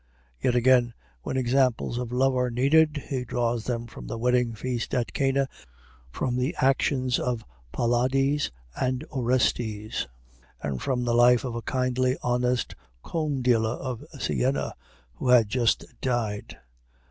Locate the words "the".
4.07-4.17, 6.37-6.55, 11.03-11.13